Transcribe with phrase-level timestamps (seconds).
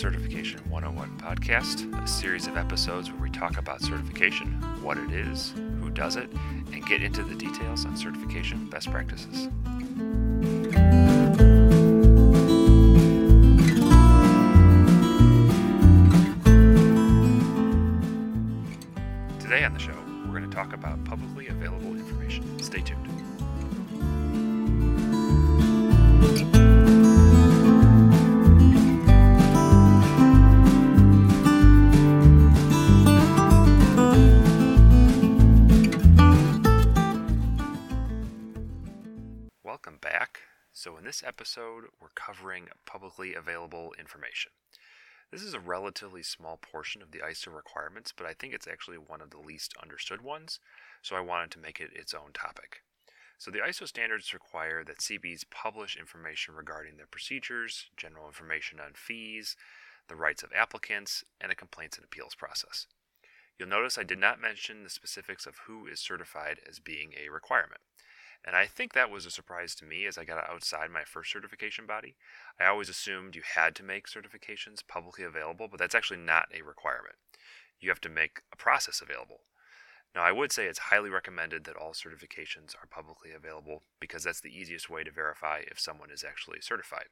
[0.00, 5.52] Certification 101 podcast, a series of episodes where we talk about certification, what it is,
[5.82, 6.32] who does it,
[6.72, 9.50] and get into the details on certification best practices.
[19.38, 21.48] Today on the show, we're going to talk about publicly
[41.30, 44.50] episode, we're covering publicly available information.
[45.30, 48.98] This is a relatively small portion of the ISO requirements, but I think it's actually
[48.98, 50.58] one of the least understood ones,
[51.02, 52.82] so I wanted to make it its own topic.
[53.38, 58.94] So, the ISO standards require that CBs publish information regarding their procedures, general information on
[58.94, 59.54] fees,
[60.08, 62.88] the rights of applicants, and a complaints and appeals process.
[63.56, 67.30] You'll notice I did not mention the specifics of who is certified as being a
[67.30, 67.82] requirement.
[68.44, 71.30] And I think that was a surprise to me as I got outside my first
[71.30, 72.16] certification body.
[72.58, 76.62] I always assumed you had to make certifications publicly available, but that's actually not a
[76.62, 77.16] requirement.
[77.80, 79.40] You have to make a process available.
[80.14, 84.40] Now, I would say it's highly recommended that all certifications are publicly available because that's
[84.40, 87.06] the easiest way to verify if someone is actually certified.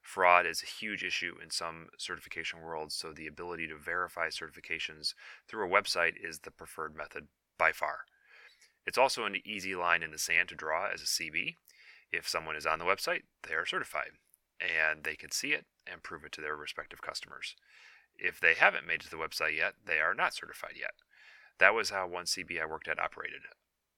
[0.00, 5.14] Fraud is a huge issue in some certification worlds, so the ability to verify certifications
[5.46, 8.06] through a website is the preferred method by far.
[8.86, 11.54] It's also an easy line in the sand to draw as a CB.
[12.12, 14.12] If someone is on the website, they are certified,
[14.60, 17.54] and they can see it and prove it to their respective customers.
[18.16, 20.94] If they haven't made it to the website yet, they are not certified yet.
[21.58, 23.42] That was how one CB I worked at operated.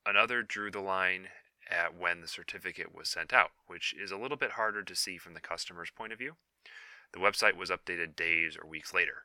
[0.04, 1.28] Another drew the line
[1.70, 5.16] at when the certificate was sent out, which is a little bit harder to see
[5.16, 6.36] from the customer's point of view.
[7.12, 9.24] The website was updated days or weeks later.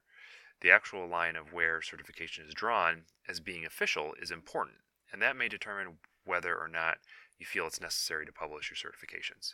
[0.62, 4.78] The actual line of where certification is drawn as being official is important
[5.12, 6.97] and that may determine whether or not
[7.38, 9.53] you feel it's necessary to publish your certifications.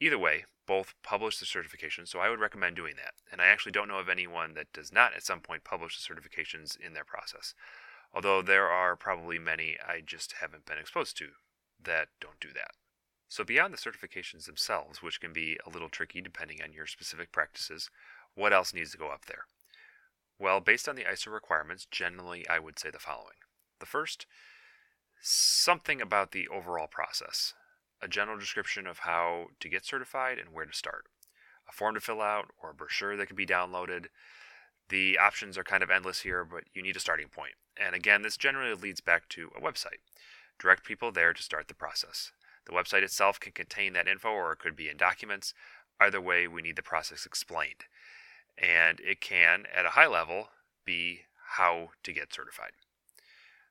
[0.00, 3.14] Either way, both publish the certifications, so I would recommend doing that.
[3.30, 6.14] And I actually don't know of anyone that does not at some point publish the
[6.14, 7.54] certifications in their process.
[8.12, 11.30] Although there are probably many I just haven't been exposed to
[11.82, 12.72] that don't do that.
[13.28, 17.32] So, beyond the certifications themselves, which can be a little tricky depending on your specific
[17.32, 17.90] practices,
[18.34, 19.46] what else needs to go up there?
[20.38, 23.36] Well, based on the ISO requirements, generally I would say the following.
[23.80, 24.26] The first
[25.26, 27.54] something about the overall process,
[28.02, 31.06] a general description of how to get certified and where to start,
[31.66, 34.06] a form to fill out, or a brochure that can be downloaded.
[34.90, 37.54] The options are kind of endless here, but you need a starting point.
[37.74, 40.02] And again, this generally leads back to a website.
[40.58, 42.32] Direct people there to start the process.
[42.66, 45.54] The website itself can contain that info or it could be in documents.
[45.98, 47.84] Either way, we need the process explained.
[48.58, 50.48] And it can, at a high level,
[50.84, 51.22] be
[51.56, 52.72] how to get certified.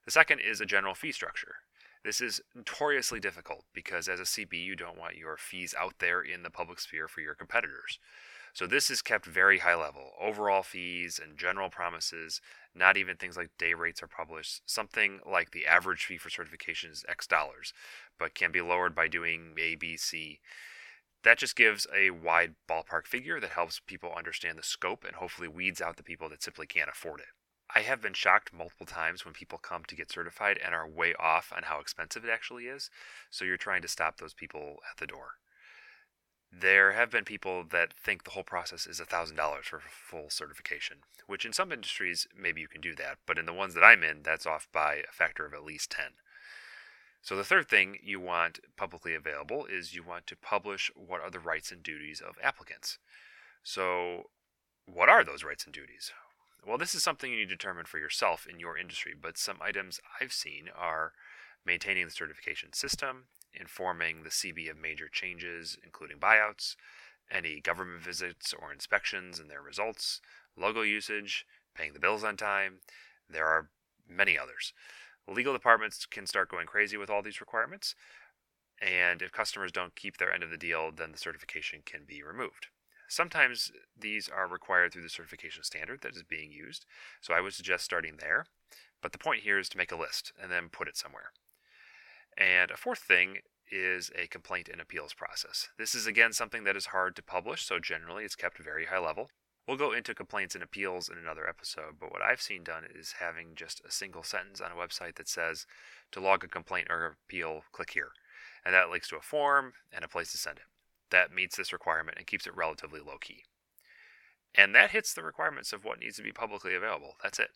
[0.06, 1.56] The second is a general fee structure.
[2.04, 6.22] This is notoriously difficult because as a CB, you don't want your fees out there
[6.22, 8.00] in the public sphere for your competitors.
[8.54, 10.12] So this is kept very high level.
[10.22, 12.42] Overall fees and general promises,
[12.76, 14.70] not even things like day rates are published.
[14.70, 17.74] Something like the average fee for certification is X dollars,
[18.20, 20.40] but can be lowered by doing A, B, C.
[21.24, 25.48] That just gives a wide ballpark figure that helps people understand the scope and hopefully
[25.48, 27.28] weeds out the people that simply can't afford it.
[27.76, 31.16] I have been shocked multiple times when people come to get certified and are way
[31.16, 32.92] off on how expensive it actually is.
[33.32, 35.38] So you're trying to stop those people at the door.
[36.52, 41.46] There have been people that think the whole process is $1,000 for full certification, which
[41.46, 44.22] in some industries, maybe you can do that, but in the ones that I'm in,
[44.22, 46.06] that's off by a factor of at least 10.
[47.24, 51.32] So the third thing you want publicly available is you want to publish what are
[51.32, 53.00] the rights and duties of applicants.
[53.64, 54.30] So,
[54.86, 56.12] what are those rights and duties?
[56.66, 59.58] Well, this is something you need to determine for yourself in your industry, but some
[59.62, 61.12] items I've seen are
[61.66, 66.78] maintaining the certification system, informing the CB of major changes, including buyouts,
[67.30, 70.22] any government visits or inspections and their results,
[70.56, 71.46] logo usage,
[71.76, 72.80] paying the bills on time.
[73.30, 73.70] There are
[74.08, 74.72] many others.
[75.28, 77.94] Legal departments can start going crazy with all these requirements,
[78.82, 82.24] and if customers don't keep their end of the deal, then the certification can be
[82.24, 82.68] removed.
[83.14, 86.88] Sometimes these are required through the certification standard that is being used,
[87.22, 88.48] so I would suggest starting there.
[89.04, 91.30] But the point here is to make a list and then put it somewhere.
[92.36, 93.38] And a fourth thing
[93.72, 95.70] is a complaint and appeals process.
[95.78, 98.98] This is again something that is hard to publish, so generally it's kept very high
[98.98, 99.30] level.
[99.68, 103.18] We'll go into complaints and appeals in another episode, but what I've seen done is
[103.20, 105.68] having just a single sentence on a website that says
[106.14, 108.10] to log a complaint or appeal, click here.
[108.66, 110.66] And that links to a form and a place to send it
[111.14, 113.44] that meets this requirement and keeps it relatively low key.
[114.56, 117.14] And that hits the requirements of what needs to be publicly available.
[117.22, 117.52] That's it.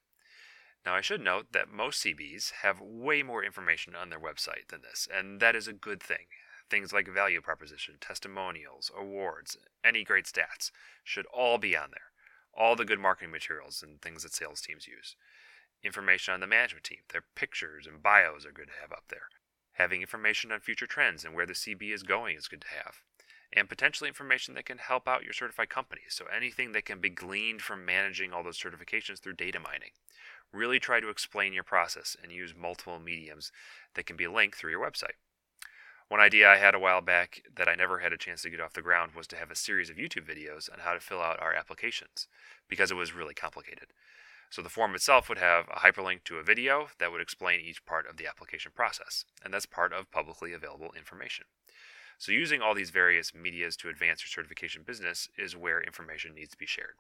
[0.85, 4.81] Now, I should note that most CBs have way more information on their website than
[4.83, 6.27] this, and that is a good thing.
[6.69, 10.71] Things like value proposition, testimonials, awards, any great stats
[11.03, 12.11] should all be on there.
[12.53, 15.15] All the good marketing materials and things that sales teams use.
[15.83, 19.29] Information on the management team, their pictures and bios are good to have up there.
[19.73, 23.01] Having information on future trends and where the CB is going is good to have.
[23.53, 26.09] And potentially information that can help out your certified companies.
[26.09, 29.91] So anything that can be gleaned from managing all those certifications through data mining.
[30.53, 33.51] Really try to explain your process and use multiple mediums
[33.95, 35.15] that can be linked through your website.
[36.07, 38.61] One idea I had a while back that I never had a chance to get
[38.61, 41.21] off the ground was to have a series of YouTube videos on how to fill
[41.21, 42.27] out our applications
[42.69, 43.87] because it was really complicated.
[44.49, 47.85] So the form itself would have a hyperlink to a video that would explain each
[47.85, 51.45] part of the application process, and that's part of publicly available information.
[52.19, 56.51] So using all these various medias to advance your certification business is where information needs
[56.51, 56.95] to be shared.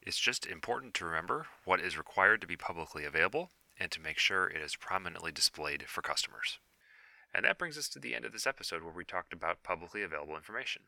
[0.00, 4.18] It's just important to remember what is required to be publicly available and to make
[4.18, 6.58] sure it is prominently displayed for customers.
[7.34, 10.02] And that brings us to the end of this episode where we talked about publicly
[10.02, 10.82] available information.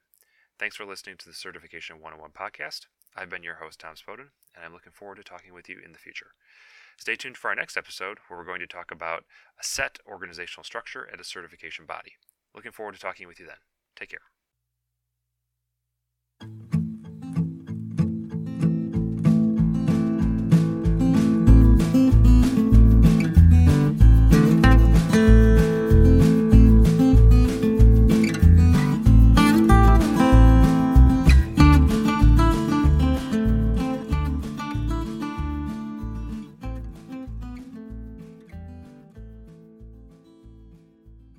[0.59, 2.87] Thanks for listening to the Certification 101 podcast.
[3.15, 5.93] I've been your host, Tom Spoden, and I'm looking forward to talking with you in
[5.93, 6.33] the future.
[6.97, 9.25] Stay tuned for our next episode where we're going to talk about
[9.61, 12.15] a set organizational structure at a certification body.
[12.55, 13.57] Looking forward to talking with you then.
[13.97, 14.34] Take care.